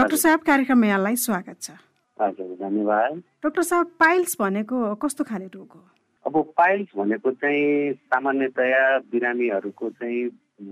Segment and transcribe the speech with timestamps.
[0.00, 1.70] Doctor साहब कार्यक्रममा यहाँलाई स्वागत छ।
[2.16, 5.80] हजुर धन्यवाद। डाक्टर साहब पाइल्स भनेको कस्तो खाले रोग हो?
[6.24, 8.80] अब पाइल्स भनेको चाहिँ सामान्यतया
[9.12, 10.24] बिरामीहरूको चाहिँ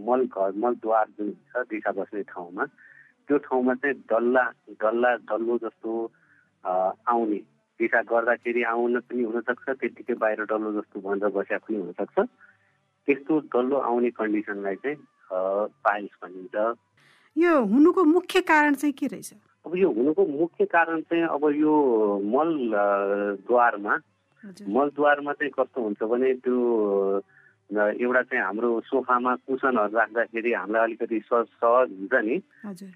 [0.08, 2.64] मल घर मलद्वार जुन छ दिशा बस्ने ठाउँमा
[3.28, 4.44] त्यो ठाउँमा चाहिँ डल्ला
[4.80, 5.92] डल्ला डल्लो जस्तो
[6.64, 7.40] आउने।
[7.80, 13.76] दिशा गर्दाखेरि आउन पनि हुनसक्छ त्यत्तिकै बाहिर डल्लो जस्तो भनेर बस्या पनि हुनसक्छ। त्यस्तो डल्लो
[13.92, 14.96] आउने कन्डिसनलाई चाहिँ
[15.84, 16.56] पाइल्स भनिन्छ।
[17.38, 19.32] यो हुनुको मुख्य कारण चाहिँ के रहेछ?
[19.66, 21.74] अब यो हुनुको मुख्य कारण चाहिँ अब यो
[22.34, 22.50] मल
[23.46, 23.94] द्वारमा
[24.66, 26.58] मलद्वारमा चाहिँ कस्तो हुन्छ भने त्यो
[27.70, 32.36] एउटा चाहिँ हाम्रो सोफामा कुसनहरू राख्दाखेरि हामीलाई अलिकति सहज सहज हुन्छ नि।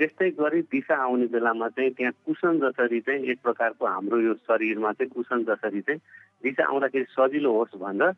[0.00, 4.92] त्यस्तै गरी दिशा आउने बेलामा चाहिँ त्यहाँ कुसन जसरी चाहिँ एक प्रकारको हाम्रो यो शरीरमा
[4.96, 6.00] चाहिँ कुसन जसरी चाहिँ
[6.42, 8.10] दिशा आउँदाखेरि सजिलो होस् भनेर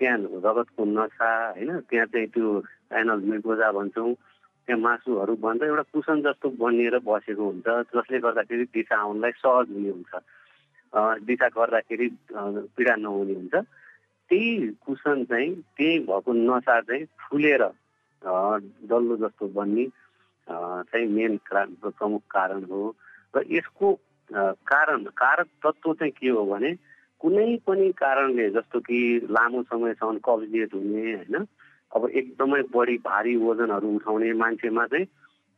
[0.00, 2.48] त्यहाँ रगतको नसा होइन। त्यहाँ चाहिँ त्यो
[3.00, 4.12] एनल मिर्गोजा भन्छौँ।
[4.70, 9.90] त्यहाँ मासुहरू भन्छ एउटा कुसन जस्तो बनिएर बसेको हुन्छ जसले गर्दाखेरि दिशा आउनलाई सहज हुने
[9.90, 10.14] हुन्छ।
[11.26, 12.06] दिशा गर्दाखेरि
[12.78, 13.54] पीडा नहुने हुन्छ।
[14.30, 14.50] त्यही
[14.86, 17.62] कुसन चाहिँ त्यही भएको नसा चाहिँ फुलेर
[18.86, 19.86] डल्लो जस्तो बन्ने
[20.46, 22.94] चाहिँ मेन प्रमुख कारण हो।
[23.34, 23.86] र यसको
[24.30, 26.70] कारण कारक तत्त्व चाहिँ के हो भने
[27.18, 28.98] कुनै पनि कारणले जस्तो कि
[29.34, 31.46] लामो समयसम्म कब्जियत हुने होइन?
[31.96, 35.06] अब एकदमै बढी भारी वजनहरू उठाउने मान्छेमा चाहिँ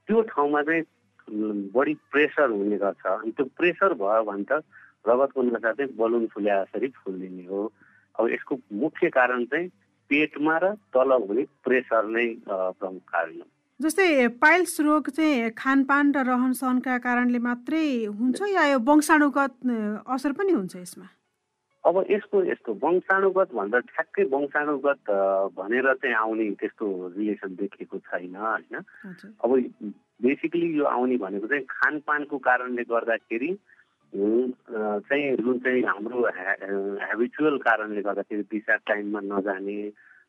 [0.09, 0.83] त्यो ठाउँमा चाहिँ
[1.75, 4.63] बढी प्रेसर हुने गर्छ। अनि त्यो प्रेसर भयो भने त
[5.07, 7.61] रगतको नसा चाहिँ बलुन फुल्या जसरी हो।
[8.19, 9.69] अब यसको मुख्य कारण चाहिँ
[10.11, 13.47] पेटमा र तल हुने प्रेसर नै प्रमुख कारण हो।
[13.81, 19.55] जस्तै पाइल्स रोग चाहिँ खानपान र रहन सहनका कारणले मात्रै हुन्छ या यो वंशाणुगत
[20.07, 21.07] असर पनि हुन्छ यसमा?
[21.85, 25.11] अब यसको यस्तो वंशाणुगत भन्दा ठ्याक्कै वंशाणुगत
[25.59, 28.75] भनेर चाहिँ आउने त्यस्तो रिलेसन देखिएको छैन होइन?
[29.43, 29.51] अब
[30.23, 33.51] बेसिकली यो आउने भनेको चाहिँ खानपानको कारणले गर्दाखेरि
[34.13, 36.23] चाहिँ जुन चाहिँ हाम्रो
[37.03, 39.79] हेबिचुअल कारणले गर्दाखेरि दिशा टाइममा नजाने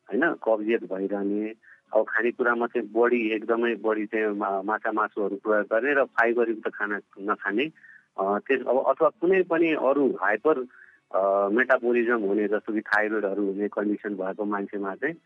[0.08, 0.22] होइन?
[0.42, 1.54] कब्जियत भइरहने
[1.94, 4.34] अब खानेकुरामा चाहिँ बढी एकदमै बढी चाहिँ
[4.66, 6.98] माछा मासुहरू प्रयोग गर्ने र फाइबरयुक्त खाना
[7.30, 7.66] नखाने
[8.42, 10.66] त्यस अब अथवा कुनै पनि अरू हाइपर
[11.14, 15.16] मेटाबोलिजम हुने जस्तो कि थाइरोइडहरू हुने कन्डिसन भएको मान्छेमा चाहिँ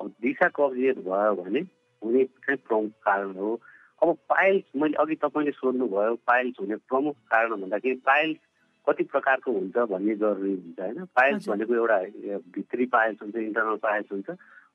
[0.00, 1.60] अब दिशा कब्जियत भयो भने
[2.02, 3.54] हुने चाहिँ प्रमुख कारण हो।
[4.02, 8.38] अब पाइल्स मैले अघि तपाईँले सोध्नुभयो पाइल्स हुने प्रमुख कारण भन्दाखेरि पाइल्स
[8.86, 11.04] कति प्रकारको हुन्छ भन्ने जरुरी हुन्छ होइन?
[11.16, 11.98] पाइल्स भनेको एउटा
[12.54, 14.30] भित्री पाइल्स हुन्छ इन्टरनल पाइल्स हुन्छ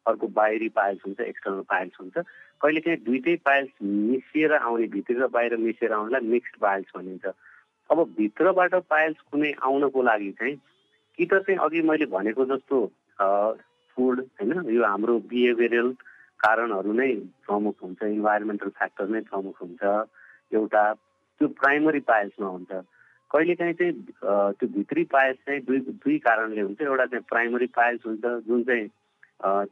[0.08, 2.18] अर्को बाहिरी पाइल्स हुन्छ एक्सटर्नल पाइल्स हुन्छ।
[2.62, 7.26] कहिले काहीँ दुइटै पाइल्स मिसिएर आउने भित्री र बाहिर मिसिएर आउनेलाई मिक्स्ड पाइल्स भनिन्छ।
[7.92, 10.56] अब भित्रबाट पाइल्स कुनै आउनको लागि चाहिँ
[11.20, 12.78] कि त चाहिँ अघि मैले भनेको जस्तो
[13.98, 15.92] फुड होइन यो हाम्रो बिहेभियरल
[16.40, 17.14] कारणहरू नै
[17.48, 19.84] प्रमुख हुन्छ इन्भाइरोमेन्टल फ्याक्टर नै प्रमुख हुन्छ
[20.54, 22.72] एउटा त्यो प्राइमरी पाइल्समा हुन्छ।
[23.32, 23.94] कहिलेकाहीँ चाहिँ
[24.58, 28.88] त्यो भित्री पाइल्स चाहिँ दुई दुई कारणले हुन्छ एउटा चाहिँ प्राइमरी पाइल्स हुन्छ जुन चाहिँ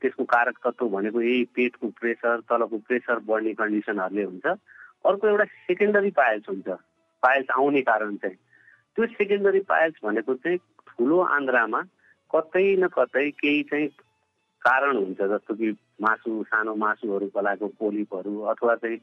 [0.01, 6.11] त्यसको कारक तत्त्व भनेको यही पेटको प्रेसर तलको प्रेसर बढ्ने कन्डिसनहरूले हुन्छ। अर्को एउटा सेकेन्डरी
[6.21, 6.69] पाइल्स हुन्छ।
[7.21, 8.35] पाइल्स आउने कारण चाहिँ
[8.95, 10.57] त्यो सेकेन्डरी पाइल्स भनेको चाहिँ
[10.87, 11.81] ठुलो आन्द्रामा
[12.33, 13.87] कतै न कतै केही चाहिँ
[14.61, 15.71] कारण हुन्छ जस्तो कि
[16.01, 18.97] मासु सानो मासुहरू पलाएको पोलिपहरू अथवा चाहिँ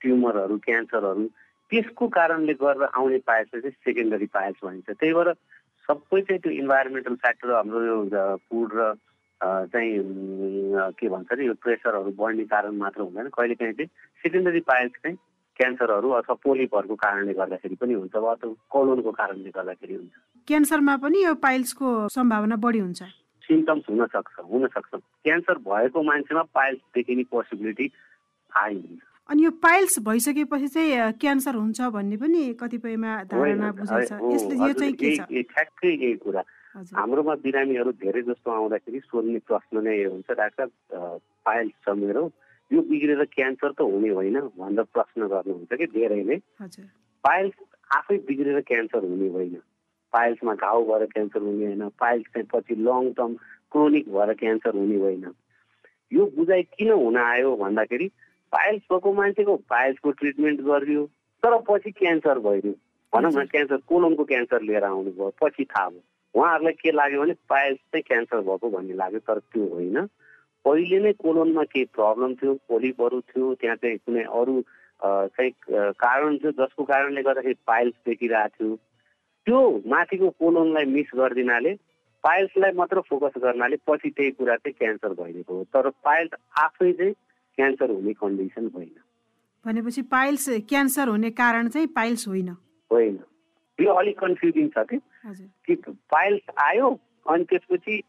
[0.00, 1.26] ट्युमरहरू क्यान्सरहरू
[1.70, 5.32] त्यसको कारणले गर्दा आउने पाइल्सलाई चाहिँ सेकेन्डरी पाइल्स भनिन्छ। त्यही भएर
[5.88, 8.92] सबै चाहिँ त्यो इन्भाइरोमेन्टल फ्याक्टर हाम्रो यो फुड र
[9.40, 9.92] चाहिँ
[11.00, 13.90] के भन्छ अरे यो प्रेसरहरू बढ्ने कारण मात्र हुँदैन। कहिलेकाहीँ चाहिँ
[14.22, 15.16] सेकेन्डरी पाइल्स चाहिँ
[15.60, 18.34] क्यान्सरहरू अथवा पोलिपहरूको कारणले गर्दाखेरि पनि हुन्छ अथवा
[18.72, 20.14] कोलोनको कारणले गर्दाखेरि हुन्छ।
[20.48, 23.02] क्यान्सरमा पनि यो पाइल्सको सम्भावना बढी हुन्छ।
[23.44, 27.86] सिम्टम्स हुन सक्छ हुन सक्छ। क्यान्सर भएको मान्छेमा पाइल्स देखिने पोसिबिलिटी
[28.52, 34.54] हाई हुन्छ। अनि यो पाइल्स भइसकेपछि चाहिँ क्यान्सर हुन्छ भन्ने पनि कतिपयमा धारणा बुझाउँछ यसले
[34.64, 35.20] यो चाहिँ के छ?
[35.28, 36.42] ठ्याक्कै यही कुरा।
[36.96, 40.66] हाम्रोमा बिरामीहरू धेरै जस्तो आउँदाखेरि सोध्ने प्रश्न नै हुन्छ डाक्टर
[41.46, 42.22] पाइल्स छ मेरो।
[42.70, 46.38] यो बिग्रेर क्यान्सर त हुने होइन भनेर प्रश्न गर्नुहुन्छ कि धेरै नै।
[47.24, 47.54] पाइल्स
[47.90, 49.54] आफै बिग्रेर क्यान्सर हुने होइन।
[50.12, 53.34] पाइल्समा घाउ भएर क्यान्सर हुने होइन पाइल्स चाहिँ पछि लङ टर्म
[53.72, 55.26] क्रोनिक भएर क्यान्सर हुने होइन।
[56.12, 58.08] यो बुझाइ किन हुन आयो भन्दाखेरि
[58.52, 61.04] पाइल्स भएको मान्छेको पाइल्सको ट्रिटमेन्ट गरियो
[61.42, 62.74] तर पछि क्यान्सर भइदियो
[63.12, 66.02] भनौँ न क्यान्सर कोलमको क्यान्सर लिएर आउनुभयो पछि थाहा भयो।
[66.34, 69.96] उहाँहरूलाई के लाग्यो भने पाइल्स चाहिँ क्यान्सर भएको भन्ने लाग्यो तर त्यो होइन।
[70.64, 74.54] पहिले नै कोलोनमा केही प्रब्लम थियो पोलिपहरू थियो त्यहाँ चाहिँ कुनै अरू
[75.02, 75.52] चाहिँ
[75.96, 78.76] कारण थियो जसको कारणले गर्दाखेरि पाइल्स देखिरहेको थियो।
[79.46, 81.72] त्यो माथिको कोलोनलाई मिस गरिदिनाले
[82.24, 87.12] पाइल्सलाई मात्र फोकस गर्नाले पछि त्यही कुरा चाहिँ क्यान्सर भइदिएको हो। तर पाइल्स आफै चाहिँ
[87.58, 88.92] क्यान्सर हुने कन्डिसन होइन
[89.64, 92.48] भनेपछि पाइल्स क्यान्सर हुने कारण चाहिँ पाइल्स होइन।
[92.90, 93.18] होइन।
[93.78, 96.88] यो अलिक कन्फ्युजिङ छ कि पाइल्स आयो
[97.26, 98.02] अनि त्यसपछि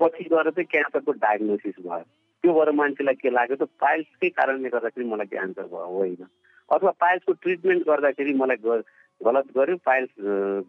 [0.00, 2.04] पछि गएर चाहिँ क्यान्सरको डायग्नोसिस भयो।
[2.44, 6.26] त्यो भएर मान्छेलाई के लाग्यो त पाइल्सकै कारणले गर्दाखेरि मलाई क्यान्सर भयो होइन।
[6.68, 8.82] अथवा पाइल्सको ट्रिटमेन्ट गर्दाखेरि मलाई
[9.20, 10.10] गलत गर्यो पाइल्स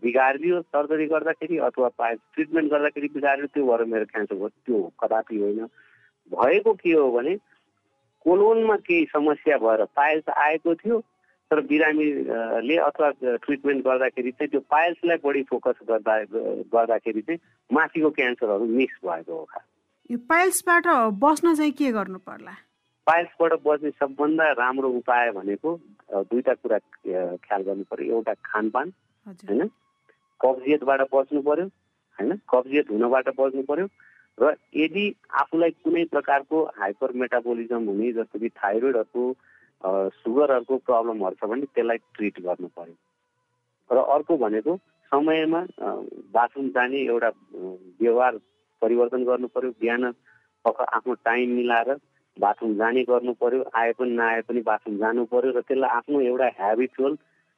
[0.02, 5.38] बिगारिदियो सर्जरी गर्दाखेरि अथवा पाइल्स ट्रिटमेन्ट गर्दाखेरि बिगारियो त्यो भएर मेरो क्यान्सर भयो। त्यो कदापि
[5.42, 5.66] होइन।
[6.32, 7.36] भएको के हो भने
[8.26, 11.00] कोलोनमा केही समस्या भएर पाइल्स आएको थियो
[11.52, 16.16] तर बिरामीले अथवा ट्रिटमेन्ट गर्दाखेरि चाहिँ त्यो पाइल्सलाई बढी फोकस गर्दा
[16.76, 17.40] गर्दाखेरि चाहिँ
[17.72, 19.62] माथिको क्यान्सरहरू मिक्स भएको हो
[20.10, 20.88] यो पाइल्सबाट
[21.24, 22.52] बस्न चाहिँ के गर्नु पर्ला?
[23.08, 25.70] पाइल्सबाट बस्ने सबभन्दा राम्रो उपाय भनेको
[26.12, 26.78] दुईवटा कुरा
[27.48, 28.92] ख्याल गर्नु पर्यो। एउटा खानपान
[29.26, 29.68] होइन?
[30.42, 32.40] कब्जियतबाट बच्नु पर्यो होइन?
[32.52, 33.88] कब्जियत हुनबाट बच्नु पर्यो।
[34.38, 35.04] र यदि
[35.42, 39.24] आफूलाई कुनै प्रकारको हाइपर मेटाबोलिजम हुने जस्तो कि थाइरोइडहरूको
[39.84, 42.96] सुगरहरूको प्रब्लमहरू छ भने त्यसलाई ट्रिट गर्नु पर्यो।
[43.90, 44.76] र अर्को भनेको
[45.12, 45.62] समयमा
[46.34, 47.30] बाथरुम जाने एउटा
[48.02, 48.34] व्यवहार
[48.82, 50.04] परिवर्तन गर्नु पर्यो। बिहान
[50.66, 51.90] आफ्नो टाइम मिलाएर
[52.38, 56.48] बाथरुम जाने गर्नु पर्यो। आए पनि नआए पनि बाथरुम जानु पर्यो र त्यसलाई आफ्नो एउटा
[56.60, 57.16] हेबिचुअल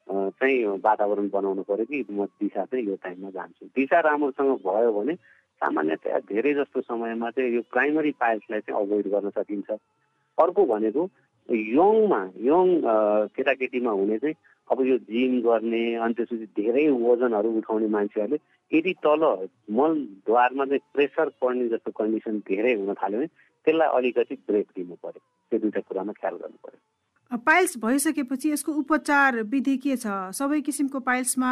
[0.10, 5.14] चाहिँ वातावरण बनाउनु पर्यो कि म दिशा चाहिँ यो टाइममा जान्छु। दिशा राम्रोसँग भयो भने
[5.62, 9.70] सामान्यतया धेरै जस्तो समयमा चाहिँ यो प्राइमरी पाइल्सलाई चाहिँ अभोइड गर्न सकिन्छ।
[10.38, 11.04] अर्को भनेको
[11.50, 12.68] यङमा यङ
[13.36, 14.36] केटाकेटीमा हुने चाहिँ
[14.72, 18.38] अब यो जिम गर्ने अनि त्यसपछि धेरै वजनहरू उठाउने मान्छेहरूले
[18.72, 19.24] यदि तल
[19.78, 23.28] मलद्वारमा चाहिँ प्रेसर पर्ने जस्तो कन्डिसन धेरै हुन थाल्यो भने
[23.66, 29.42] त्यसलाई अलिकति ब्रेक दिनु पर्यो। त्यो दुइटा कुरामा ख्याल गर्नु पर्यो। पाइल्स भइसकेपछि यसको उपचार
[29.50, 30.08] विधि के छ?
[30.38, 31.52] सबै किसिमको पाइल्समा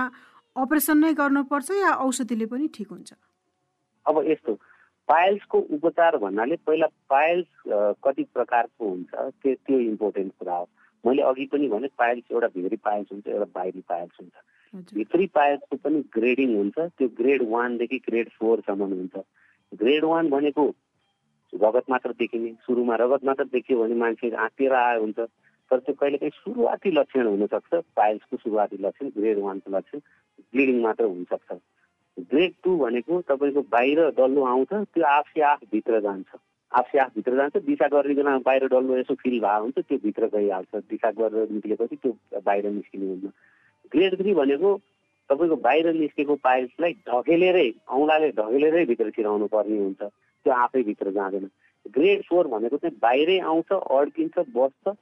[0.55, 3.13] अपरेसन नै गर्नुपर्छ या औषधिले पनि ठिक हुन्छ?
[4.05, 4.53] अब यस्तो
[5.07, 7.47] पाइल्सको उपचार भन्नाले पहिला पाइल्स
[8.03, 10.67] कति प्रकारको हुन्छ त्यो त्यो इम्पोर्टेन्ट कुरा हो।
[11.03, 15.75] मैले अघि पनि भने पाइल्स एउटा भित्री पाइल्स हुन्छ एउटा बाहिरी पाइल्स हुन्छ। भित्री पाइल्सको
[15.83, 19.23] पनि ग्रेडिङ हुन्छ त्यो ग्रेड वानदेखि ग्रेड फोरसम्म हुन्छ।
[19.73, 20.67] ग्रेड वान भनेको
[21.53, 25.19] रगत मात्र देखिने सुरुमा रगत मात्र देखियो भने मान्छे आँटिएर आयो हुन्छ।
[25.71, 29.99] तर त्यो कहिलेकाहीँ सुरुवाती लक्षण हुनसक्छ पाइल्सको सुरुवाती लक्षण ग्रेड वानको लक्षण
[30.53, 31.51] ब्लिडिङ मात्र हुनसक्छ।
[32.17, 36.29] ग्रेड टू भनेको तपाईँको बाहिर डल्लो आउँछ त्यो आफै आफ भित्र जान्छ।
[36.71, 40.27] आफै आफ भित्र जान्छ दिशा गर्ने बेला बाहिर डल्लो यसो फिल भएको हुन्छ त्यो भित्र
[40.33, 43.25] गइहाल्छ। दिशा गरेर निस्केपछि त्यो बाहिर निस्किने हुन्छ।
[43.91, 44.75] ग्रेड थ्री भनेको
[45.29, 51.49] तपाईँको बाहिर निस्केको पाइल्सलाई ढकेलेरै औँलाले ढकेलेरै भित्र छिराउनु पर्ने हुन्छ। त्यो आफैभित्र जाँदैन।
[51.95, 54.95] ग्रेड फोर भनेको चाहिँ बाहिरै आउँछ अड्किन्छ बस्छ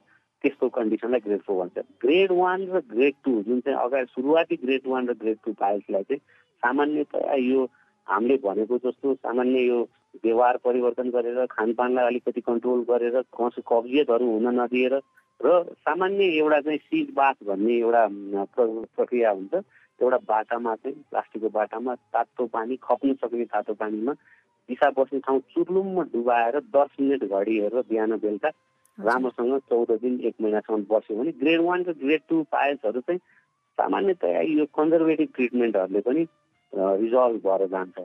[0.44, 4.86] त्यस्तो कन्डिसनलाई ग्रेड फोर भन्छ। ग्रेड वान र ग्रेड टू जुन चाहिँ अगाडि सुरुवाती ग्रेड
[4.86, 6.20] वान र ग्रेड टू पाइल्सलाई चाहिँ
[6.62, 7.64] सामान्यतया यो
[8.06, 9.78] हामीले भनेको जस्तो सामान्य यो
[10.24, 14.94] व्यवहार परिवर्तन गरेर खानपानलाई अलिकति कन्ट्रोल गरेर कस कब्जियतहरू हुन नदिएर
[15.40, 18.06] र सामान्य एउटा चाहिँ सिज बाथ भन्ने एउटा
[18.56, 19.54] प्रक्रिया हुन्छ।
[20.00, 24.12] एउटा बाटामा चाहिँ प्लास्टिकको बाटामा तातो पानी खप्नु सक्ने तातो पानीमा
[24.68, 28.50] दिशा बस्ने ठाउँ चुर्लुममा डुबाएर दस मिनट घडी हेरेर बिहान बेलुका
[28.98, 33.20] राम्रोसँग चौध दिन एक महिनासम्म बस्यो भने ग्रेड वान र ग्रेड टू पाइल्सहरू चाहिँ
[33.78, 36.24] सामान्यतया यो कन्जर्भेटिभ ट्रिटमेन्टहरूले पनि
[36.72, 37.98] रिजल्भ भएर जान्छ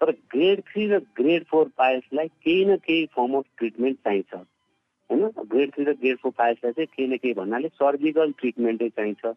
[0.00, 5.28] तर ग्रेड थ्री र ग्रेड फोर पाइल्सलाई केही न केही फर्म अफ ट्रिटमेन्ट चाहिन्छ। होइन?
[5.46, 9.34] ग्रेड थ्री र ग्रेड फोर पाइल्सलाई चाहिँ केही न केही भन्नाले सर्जिकल ट्रिटमेन्टै चाहिन्छ।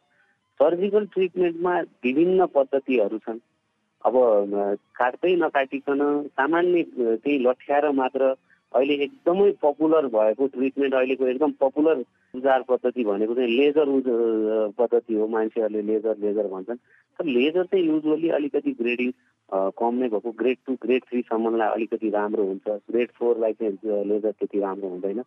[0.60, 3.40] सर्जिकल ट्रिटमेन्टमा विभिन्न पद्धतिहरू छन्।
[4.06, 4.14] अब
[4.96, 8.34] काट्दै नकाटिकन सामान्य त्यही लठ्याएर मात्र
[8.74, 14.04] अहिले एकदमै पपुलर भएको ट्रिटमेन्ट अहिलेको एकदम पपुलर उपचार पद्धति भनेको चाहिँ लेजर उज
[14.78, 16.78] पद्धति हो। मान्छेहरूले लेजर लेजर भन्छन्।
[17.20, 19.12] तर लेजर चाहिँ युजली अलिकति ग्रेडिङ
[19.80, 24.60] कम नै भएको। ग्रेड टू ग्रेड थ्रीसम्मलाई अलिकति राम्रो हुन्छ। ग्रेड फोरलाई चाहिँ लेजर त्यति
[24.60, 25.24] राम्रो हुँदैन।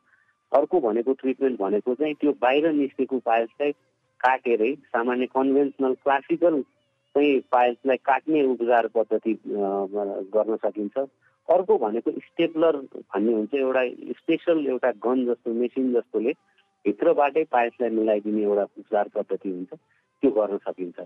[0.52, 3.72] अर्को भनेको ट्रिटमेन्ट भनेको चाहिँ त्यो बाहिर निस्केको पाइल्सलाई
[4.20, 6.60] काटेरै सामान्य कन्भेन्सनल क्लासिकल
[7.14, 10.98] चाहिँ पाइल्सलाई काट्ने उपचार पद्धति गर्न सकिन्छ।
[11.48, 13.82] अर्को भनेको स्टेपलर भन्ने हुन्छ एउटा
[14.18, 16.32] स्पेसल एउटा गन जस्तो मेसिन जस्तोले
[16.84, 21.00] भित्रबाटै पाइल्सलाई मिलाइदिने एउटा उपचार पद्धति हुन्छ त्यो गर्न सकिन्छ।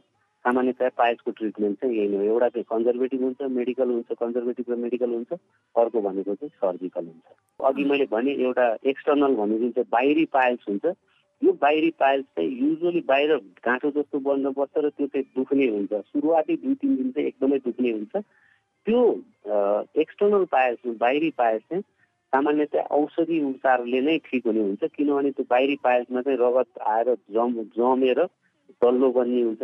[0.45, 5.11] सामान्यतया पाइल्सको ट्रिटमेन्ट चाहिँ यही हो। एउटा चाहिँ कन्जर्भेटिभ हुन्छ मेडिकल हुन्छ कन्जर्भेटिभ र मेडिकल
[5.15, 5.33] हुन्छ
[5.75, 10.65] अर्को भनेको चाहिँ सर्जिकल हुन्छ। अघि मैले भने एउटा एक्सटर्नल भन्ने जुन चाहिँ बाहिरी पाइल्स
[10.69, 10.85] हुन्छ
[11.43, 16.57] यो बाहिरी पाइल्स चाहिँ युजली बाहिर गाँठो जस्तो बन्नुपर्छ र त्यो चाहिँ दुख्ने हुन्छ। सुरुवाती
[16.57, 18.25] दुई तिन दिन चाहिँ एकदमै दुख्ने हुन्छ।
[18.87, 19.01] त्यो
[20.03, 21.83] एक्सटर्नल पाइल्स बाहिरी पाइल्स चाहिँ
[22.33, 27.63] सामान्यतया औषधि उपचारले नै ठिक हुने हुन्छ किनभने त्यो बाहिरी पाइल्समा चाहिँ रगत आएर जम
[27.77, 28.21] जमेर
[28.83, 29.63] डल्लो बन्ने हुन्छ।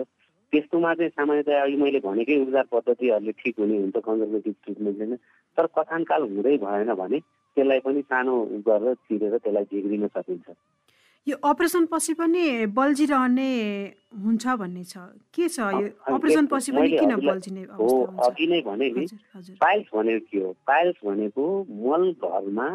[0.52, 5.16] त्यस्तोमा चाहिँ सामान्यतया अघि मैले भनेकै उपचार पद्धतिहरूले ठिक हुने हुन्छ कन्जर्भेटिभ ट्रिटमेन्टले नै
[5.58, 8.34] तर कथानकाल हुँदै भएन भने त्यसलाई पनि सानो
[8.68, 10.46] गरेर चिरेर त्यसलाई झिग्रिन सकिन्छ।
[11.26, 13.50] यो अपरेसन पछि पनि बल्झिरहने
[14.24, 14.96] हुन्छ भन्ने छ।
[15.34, 17.88] के छ यो अपरेसन पछि पनि किन बल्झिने हो
[18.26, 19.06] अघि नै भने नि
[19.60, 20.52] पाइल्स भनेको के हो?
[20.66, 22.68] पाइल्स भनेको मल घरमा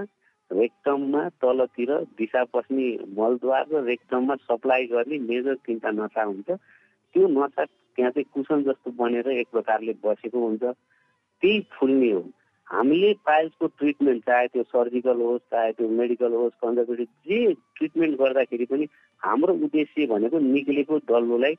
[0.51, 7.65] रेक्टममा तलतिर दिशा पस्ने मलद्वार र रेक्टममा सप्लाई गर्ने मेजर तिनवटा नसा हुन्छ। त्यो नसा
[7.65, 12.21] त्यहाँ चाहिँ कुसन जस्तो बनेर एक प्रकारले बसेको हुन्छ। त्यही फुल्ने हो।
[12.67, 18.65] हामीले पाइल्सको ट्रिटमेन्ट चाहे त्यो सर्जिकल होस् चाहे त्यो मेडिकल होस् कन्जर्भेटिभ जे ट्रिटमेन्ट गर्दाखेरि
[18.71, 18.87] पनि
[19.23, 21.53] हाम्रो उद्देश्य भनेको निक्लेको डल्लोलाई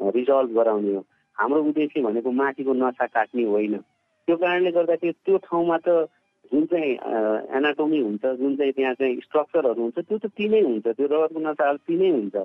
[0.00, 1.04] रिजल्भ गराउने हो।
[1.36, 6.06] हाम्रो उद्देश्य भनेको माथिको नसा काट्ने होइन। त्यो कारणले गर्दाखेरि त्यो ठाउँमा त
[6.52, 6.92] जुन चाहिँ
[7.56, 11.78] एनाटोमी हुन्छ जुन चाहिँ त्यहाँ चाहिँ स्ट्रक्चरहरू हुन्छ त्यो त तिनै हुन्छ। त्यो रगतको नसाहरू
[11.88, 12.36] तिनै हुन्छ।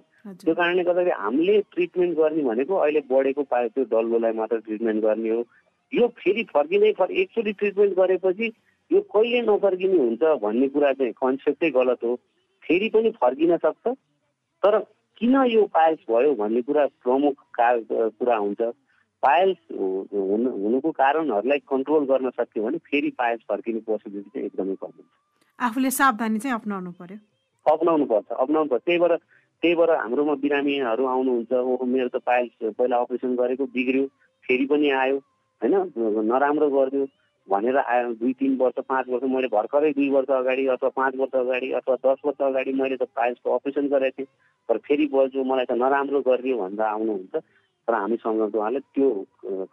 [0.44, 5.30] त्यो कारणले गर्दाखेरि हामीले ट्रिटमेन्ट गर्ने भनेको अहिले बढेको पायो त्यो डल्लोलाई मात्र ट्रिटमेन्ट गर्ने
[5.30, 5.42] हो।
[5.94, 8.48] यो फेरि फर्किँदै फर् एकचोटि ट्रिटमेन्ट गरेपछि
[8.92, 12.16] यो कहिले नफर्किने हुन्छ भन्ने कुरा चाहिँ कन्सेप्टै गलत हो।
[12.64, 13.88] फेरि पनि फर्किन सक्छ।
[14.64, 14.80] तर
[15.18, 18.62] किन यो पाइल्स भयो भन्ने कुरा प्रमुख कुरा हुन्छ।
[19.24, 24.92] पाइल्स हुनु हुनुको कारणहरूलाई कन्ट्रोल गर्न सक्यो भने फेरि पाइल्स फर्किने पोसिबिलिटी चाहिँ एकदमै कम
[24.98, 25.08] हुन्छ।
[25.60, 27.18] आफूले सावधानी चाहिँ अप्नाउनु पर्यो।
[27.66, 29.16] अप्नाउनु पर्छ अप्नाउनु पर्छ। त्यही भएर
[29.64, 34.06] त्यही भएर हाम्रोमा बिरामीहरू आउनुहुन्छ। ओहो मेरो त पाइल्स पहिला अपरेसन गरेको बिग्रियो
[34.44, 35.18] फेरि पनि आयो।
[35.64, 36.26] होइन?
[36.30, 37.08] नराम्रो गरिदियो।
[37.48, 41.36] भनेर आयो दुई तिन वर्ष पाँच वर्ष मैले भर्खरै दुई वर्ष अगाडि अथवा पाँच वर्ष
[41.36, 44.28] अगाडि अथवा दस वर्ष अगाडि मैले त पाइल्सको अपरेसन गरेको थिएँ।
[44.70, 49.10] तर फेरि बोल्छु मलाई त नराम्रो गरिदियो भनेर आउनुहुन्छ। तर हामीसँग उहाँले त्यो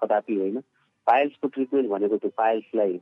[0.02, 0.58] कदापि होइन।
[1.06, 2.98] पाइल्सको ट्रिटमेन्ट भनेको त्यो पाइल्सलाई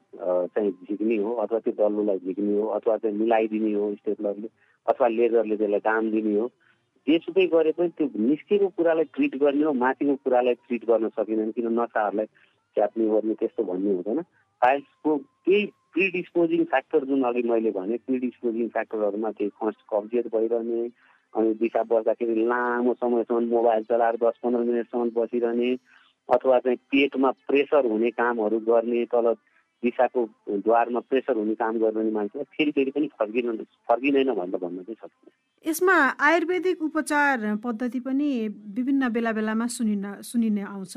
[0.53, 4.49] चाहिँ झिक्ने हो अथवा त्यो डल्लोलाई झिक्ने हो अथवा चाहिँ मिलाइदिने हो स्टेपलरले
[4.87, 6.47] अथवा लेजरले त्यसलाई काम दिने हो।
[7.07, 11.73] जेसुकै गरे पनि त्यो निस्केको कुरालाई ट्रिट गर्ने हो माथिको कुरालाई ट्रिट गर्न सकिँदैन किन
[11.81, 12.27] नसाहरूलाई
[12.79, 14.23] च्याप्ने गर्ने त्यस्तो भन्ने हुँदैन।
[14.63, 20.83] पाइल्सको केही प्रिडिस्पोजिङ फ्याक्टर जुन अघि मैले भने प्रिडिस्पोजिङ फ्याक्टरहरूमा केही फर्स्ट कब्जियत भइरहने
[21.35, 25.71] अनि दिशा बस्दाखेरि लामो समयसम्म मोबाइल चलाएर दस पन्ध्र मिनटसम्म बसिरहने
[26.29, 29.33] अथवा चाहिँ पेटमा प्रेसर हुने कामहरू गर्ने तल
[29.83, 34.97] दिशाको द्वारमा प्रेसर हुने काम गर्ने मान्छे फेरि फेरि पनि फर्किन फर्किँदैन भनेर भन्न चाहिँ
[35.03, 38.31] सक्छ यसमा आयुर्वेदिक उपचार पद्धति पनि
[38.75, 40.97] विभिन्न बेला बेलामा सुनिन सुनिने आउँछ।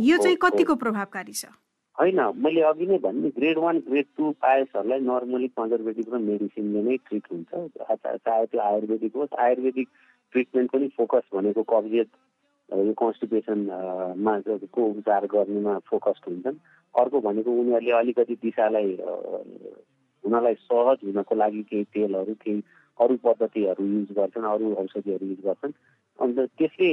[0.00, 1.44] यो चाहिँ कतिको प्रभावकारी छ?
[1.98, 6.96] होइन मैले अघि नै भने ग्रेड वान ग्रेड टू पायसहरूलाई नर्मली कन्जर्भेटिभ र मेडिसिनले नै
[7.04, 9.88] ट्रिट हुन्छ। चाहे त्यो आयुर्वेदिक होस् आयुर्वेदिक
[10.32, 12.10] ट्रिटमेन्ट पनि फोकस भनेको कब्जियत
[12.68, 14.34] यो कन्स्टिपेसनमा
[14.72, 16.58] को उपचार गर्नेमा फोकस्ड हुन्छन्।
[16.94, 18.96] अर्को भनेको उनीहरूले अलिकति दिशालाई
[20.24, 22.62] हुनलाई सहज हुनको लागि केही तेलहरू केही
[23.00, 25.72] अरू पद्धतिहरू युज गर्छन् अरू औषधिहरू युज गर्छन्।
[26.18, 26.90] अन्त त्यसले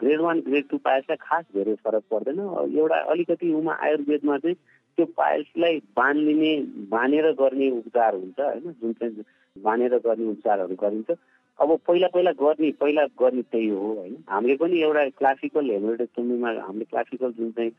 [0.00, 2.38] ग्रेड वान ग्रेड टू पायल्सलाई खास धेरै फरक पर्दैन।
[2.78, 4.56] एउटा अलिकति उमा आयुर्वेदमा चाहिँ
[4.98, 6.52] त्यो पायल्सलाई बाँधिने
[6.90, 8.72] बाँधेर गर्ने उपचार हुन्छ होइन?
[8.80, 9.24] जुन चाहिँ
[9.56, 11.10] बाँधेर गर्ने उपचारहरू गरिन्छ।
[11.58, 14.16] अब पहिला पहिला गर्ने पहिला गर्ने त्यही हो होइन?
[14.30, 17.72] हामीले पनि एउटा क्लासिकल हेमोरेटेक्टोमीमा हामीले क्लासिकल जुन चाहिँ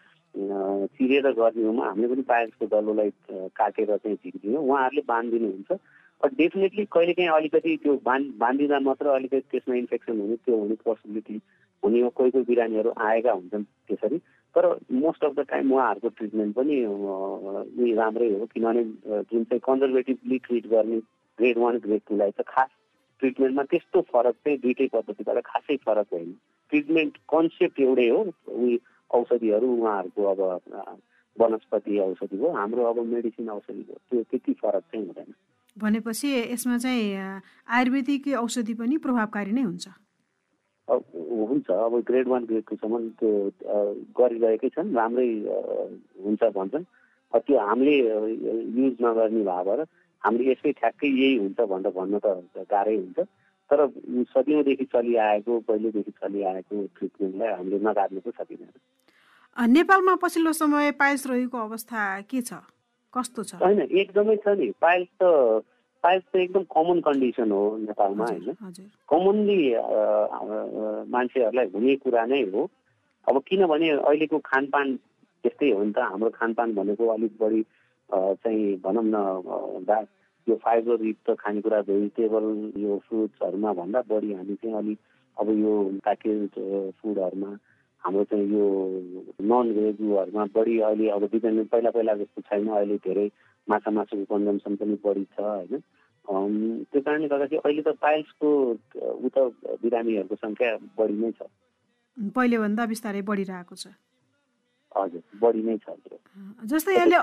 [0.95, 3.09] चिरेर गर्ने हो हामीले पनि पायल्सको डल्लोलाई
[3.55, 5.79] काटेर चाहिँ झिक्दियौँ उहाँहरूले बाँधिदिनुहुन्छ।
[6.24, 11.42] डेफिनेटली कहिलेकाहीँ अलिकति त्यो बान् बाँधिँदा मात्र अलिकति त्यसमा इन्फेक्सन हुने त्यो हुने पोसिबिलिटी
[11.84, 14.18] हुने हो। कोही कोही बिरामीहरू आएका हुन्छन् त्यसरी।
[14.56, 18.84] तर मोस्ट अफ द टाइम उहाँहरूको ट्रिटमेन्ट पनि उयो राम्रै हो। किनभने
[19.32, 20.98] जुन चाहिँ कन्जर्भेटिभली ट्रिट गर्ने
[21.40, 22.70] ग्रेड वान ग्रेड टूलाई चाहिँ खास
[23.20, 26.32] ट्रिटमेन्टमा त्यस्तो फरक चाहिँ दुइटै पद्धतिबाट खासै फरक होइन।
[26.72, 28.78] ट्रिटमेन्ट कन्सेप्ट एउटै हो। उयो
[29.12, 31.00] औषधिहरू उहाँहरूको अब
[31.38, 35.34] वनस्पति औषधि हो। हाम्रो अब मेडिसिन औषधि हो। त्यो त्यति फरक चाहिँ हुँदैन।
[35.81, 37.07] भनेपछि यसमा चाहिँ
[37.67, 39.88] आयुर्वेदिक औषधि पनि प्रभावकारी नै हुन्छ।
[40.89, 43.31] हुन्छ अब ग्रेड वान ग्रेड टूसम्म त्यो
[44.17, 45.29] गरिरहेकै छन् राम्रै
[46.25, 46.86] हुन्छ भन्छन्।
[47.33, 47.95] त्यो हामीले
[48.77, 49.81] युज नगर्ने भए भएर
[50.24, 53.19] हामीले यसै ठ्याक्कै यही हुन्छ भनेर भन्न त गाह्रै हुन्छ।
[53.69, 53.79] तर
[54.33, 58.74] सदियौँदेखि चलिआएको पहिलेदेखि चलिआएको ट्रिटमेन्टलाई हामीले नगार्नु त सकिँदैन।
[59.77, 62.65] नेपालमा पछिल्लो समय पाइल्स रहेको अवस्था के छ?
[63.13, 63.56] कस्तो छ?
[63.63, 65.24] होइन एकदमै छ नि। पाइल्स त
[66.04, 68.54] पाइल्स त एकदम कमन कन्डिसन हो नेपालमा होइन।
[69.10, 69.60] कमनली
[71.16, 72.62] मान्छेहरूलाई हुने कुरा नै हो।
[73.28, 74.96] अब किनभने अहिलेको खानपान
[75.44, 77.62] त्यस्तै हो नि त। हाम्रो खानपान भनेको अलिक बढी
[78.10, 80.06] चाहिँ भनौँ न
[80.48, 82.46] यो फाइबरयुक्त खानेकुरा भेजिटेबल
[82.82, 85.00] यो फ्रुट्सहरूमा भन्दा बढी हामी चाहिँ अलिक
[85.38, 85.74] अब यो
[86.06, 86.39] प्याकेज
[87.01, 87.51] फुडहरूमा
[88.03, 88.65] हाम्रो चाहिँ यो
[89.44, 93.27] नन भेजहरूमा बढी अहिले अब डिपेन्डेन्ट पहिला पहिला जस्तो छैन अहिले धेरै
[93.68, 95.82] माछा मासुको कन्जम्सन पनि बढी छ होइन?
[96.91, 98.50] त्यो कारणले गर्दाखेरि अहिले त पाइल्सको
[99.25, 99.38] उत
[99.84, 101.41] बिरामीहरूको सङ्ख्या बढी नै छ।
[102.36, 103.91] पहिलेभन्दा बिस्तारै बढिरहेको छ।
[104.98, 105.88] हजुर बढी नै छ।
[106.72, 107.18] जस्तै यहाँले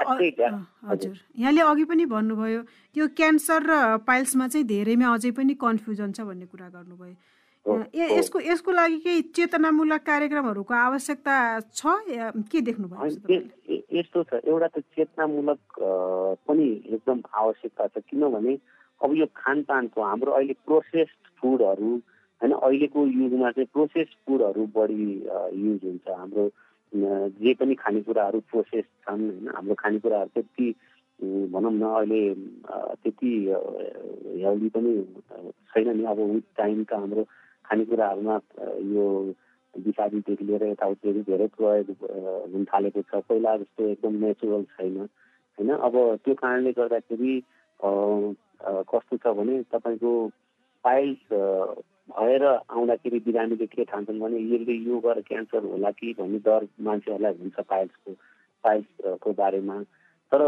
[0.91, 2.61] हजुर। यहाँले अघि पनि भन्नुभयो
[2.97, 3.73] यो क्यान्सर र
[4.07, 7.15] पाइल्समा चाहिँ धेरैमा अझै पनि कन्फ्युजन छ भन्ने कुरा गर्नुभयो।
[7.67, 11.37] यसको यसको लागि केही चेतनामूलक कार्यक्रमहरूको आवश्यकता
[11.73, 11.95] छ
[12.47, 13.39] के देख्नुभयो
[13.93, 15.81] यस्तो छ एउटा त चेतनामूलक
[16.47, 18.59] पनि एकदम आवश्यकता छ किनभने
[19.01, 21.91] अब यो खानपानको हाम्रो अहिले प्रोसेस्ड फुडहरू
[22.41, 25.11] होइन अहिलेको युगमा चाहिँ प्रोसेस फुडहरू बढी
[25.57, 26.51] युज हुन्छ हाम्रो
[27.39, 30.69] जे पनि खानेकुराहरू प्रोसेस छन् होइन हाम्रो खानेकुराहरू त्यति
[31.51, 32.23] भनौँ न अहिले
[33.03, 33.33] त्यति
[34.39, 34.95] हेल्दी पनि
[35.73, 37.27] छैन नि अब विथ टाइमका हाम्रो
[37.67, 38.37] खानेकुराहरूमा
[38.95, 39.05] यो
[39.75, 41.89] विषादीदेखि लिएर यताउतिदेखि धेरै प्रयोग
[42.53, 45.71] हुन थालेको छ। पहिला जस्तो एकदम नेचुरल छैन होइन?
[45.87, 45.95] अब
[46.25, 47.35] त्यो कारणले गर्दाखेरि
[48.91, 50.13] कस्तो छ भने तपाईँको
[50.85, 51.23] पाइल्स
[52.17, 57.35] भएर आउँदाखेरि बिरामीले के ठान्छन् भने यसले यो गरेर क्यान्सर होला कि भन्ने डर मान्छेहरूलाई
[57.41, 58.13] हुन्छ पाइल्सको
[58.65, 59.77] पाइल्सको बारेमा।
[60.33, 60.43] तर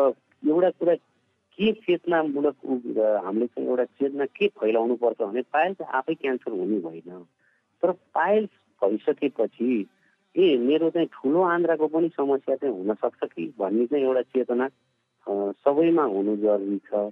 [0.48, 0.94] एउटा कुरा
[1.58, 2.56] के चेतनामूलक
[3.24, 7.24] हामीले चाहिँ एउटा चेतना के फैलाउनु पर्छ भने पाइल्स आफै क्यान्सर हुने होइन
[7.82, 8.50] तर पाइल्स
[8.82, 9.86] भइसकेपछि
[10.36, 14.68] ए मेरो चाहिँ ठुलो आन्द्राको पनि समस्या चाहिँ हुनसक्छ कि भन्ने चाहिँ एउटा चेतना
[15.66, 17.10] सबैमा हुनु जरुरी छ।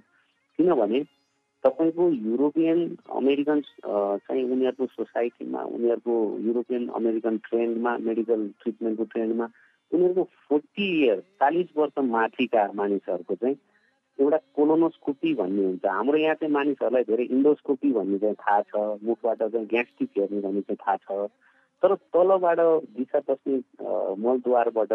[0.59, 1.03] किनभने
[1.63, 2.79] तपाईँको युरोपियन
[3.11, 9.49] अमेरिकन चाहिँ उनीहरूको सोसाइटीमा उनीहरूको युरोपियन अमेरिकन ट्रेन्डमा मेडिकल ट्रिटमेन्टको ट्रेन्डमा
[9.91, 13.55] उनीहरूको फोर्टी इयर चालिस वर्ष माथिका मानिसहरूको चाहिँ
[14.19, 19.41] एउटा कोलोनोस्कोपी भन्ने हुन्छ। हाम्रो यहाँ चाहिँ मानिसहरूलाई धेरै इन्डोस्कोपी भन्ने चाहिँ थाहा छ। मुखबाट
[19.43, 21.29] चाहिँ ग्यास्ट्रिक हेर्ने भन्ने चाहिँ थाहा छ।
[21.83, 22.59] तर तलबाट
[22.97, 23.57] दिशा पस्ने
[24.23, 24.93] मलद्वारबाट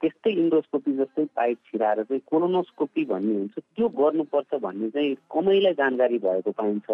[0.00, 6.18] त्यस्तै इन्डोस्कोपी जस्तै पाइप छिराएर चाहिँ कोलोनोस्कोपी भन्ने हुन्छ। त्यो गर्नुपर्छ भन्ने चाहिँ कमैलाई जानकारी
[6.18, 6.88] भएको पाइन्छ।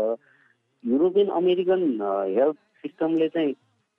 [0.85, 1.83] युरोपियन अमेरिकन
[2.37, 3.53] हेल्थ सिस्टमले चाहिँ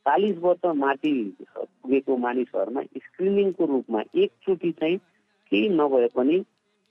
[0.05, 1.13] चालिस वर्ष माथि
[1.53, 4.97] पुगेको मानिसहरूमा स्क्रिनिङको रूपमा एकचोटि चाहिँ
[5.51, 6.37] केही नभए पनि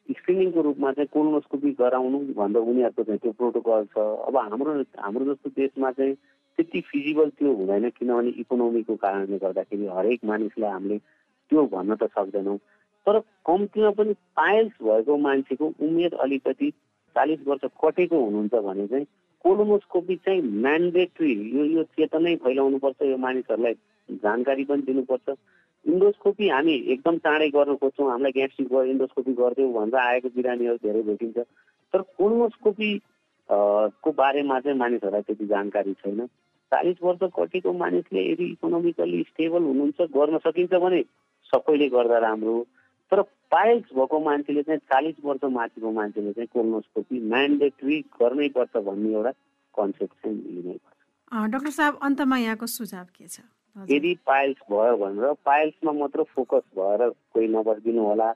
[0.08, 5.50] स्क्रिनिङको रूपमा चाहिँ कोलोनोस्कोपी गराउनु भन्दा उनीहरूको चाहिँ त्यो प्रोटोकल छ। अब हाम्रो हाम्रो जस्तो
[5.56, 6.14] देशमा चाहिँ
[6.58, 12.58] त्यति फिजिबल त्यो हुँदैन किनभने इकोनोमीको कारणले गर्दाखेरि हरेक मानिसलाई हामीले त्यो भन्न त सक्दैनौँ।
[13.06, 13.18] तर
[13.48, 16.70] कम्तीमा पनि पाइल्स भएको मान्छेको उमेर अलिकति
[17.16, 19.06] चालिस वर्ष कटेको हुनुहुन्छ भने चाहिँ
[19.44, 23.74] कोलोमोस्कोपी चाहिँ म्यान्डेटरी यो यो चेतनै फैलाउनुपर्छ यो मानिसहरूलाई
[24.22, 25.36] जानकारी पनि दिनुपर्छ।
[25.86, 31.02] इन्डोस्कोपी हामी एकदम चाँडै गर्न खोज्छौँ। हामीलाई ग्यास्ट्रिक भयो इन्डोस्कोपी गरिदिउँ भनेर आएको बिरामीहरू धेरै
[31.08, 32.90] भेटिन्छ। तर कोलोमोस्कोपी
[33.48, 36.26] को बारेमा चाहिँ मानिसहरूलाई त्यति जानकारी छैन।
[36.72, 41.00] चालिस वर्ष कटेको मानिसले यदि इकोनोमिकल्ली स्टेबल हुनुहुन्छ गर्न सकिन्छ भने
[41.52, 42.56] सबैले गर्दा राम्रो
[43.12, 49.12] तर पाइल्स भएको मान्छेले चाहिँ चालिस वर्ष माथिको मान्छेले चाहिँ कोलोनोस्कोपी म्यान्डेटरी गर्नै पर्छ भन्ने
[49.12, 49.32] एउटा
[49.74, 53.40] कन्सेप्ट चाहिँ लिनै पर्छ डाक्टर साहब अन्तमा यहाँको सुझाव के छ?
[53.76, 58.30] यदि पाइल्स भयो भनेर पाइल्समा मात्र फोकस भएर कोही नबस्दिनु होला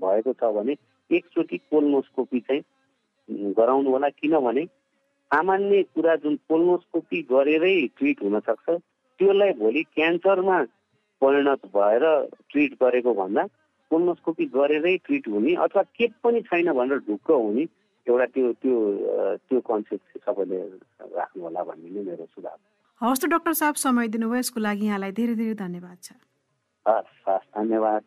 [0.00, 0.76] भएको छ भने
[1.10, 4.64] एकचोटि कोलोनोस्कोपी चाहिँ गराउनु होला किनभने
[5.30, 10.62] सामान्य कुरा जुन कोलोनोस्कोपी गरेरै ट्रिट हुनसक्छ त्यसलाई भोलि क्यान्सरमा
[11.22, 12.04] परिणत भएर
[12.50, 13.46] ट्रिट गरेको भन्दा
[13.90, 17.66] कोलोनोस्कोपी गरेरै ट्रिट हुने अथवा के पनि छैन भनेर ढुक्क हुने
[18.08, 18.76] एउटा त्यो त्यो
[19.48, 20.58] त्यो कन्सेप्ट चाहिँ सबैले
[21.16, 22.58] राख्नु होला भन्ने नै मेरो सुझाव।
[23.00, 26.08] हवस् त डक्टर साहब समय दिनुभयो। यसको लागि यहाँलाई धेरै धेरै धन्यवाद छ।
[26.86, 28.02] हस् हस् धन्यवाद।